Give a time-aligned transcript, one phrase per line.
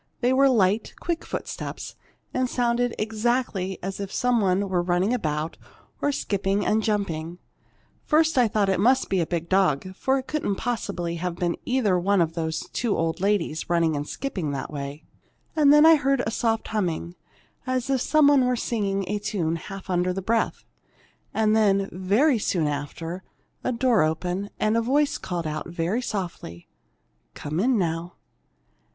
[0.21, 1.93] They were light, quick footsteps,
[2.33, 5.59] and sounded exactly as if some one were running about,
[6.01, 7.37] or skipping and jumping.
[8.03, 11.55] First I thought it must be a big dog, for it couldn't possibly have been
[11.65, 15.03] either one of those two old ladies, running and skipping that way!
[15.55, 17.13] And then I heard a soft humming,
[17.67, 20.63] as if some one were singing a tune half under the breath.
[21.31, 23.21] And then, very soon after,
[23.63, 26.67] a door opened, and a voice called out, very softly,
[27.35, 28.13] 'Come in, now!'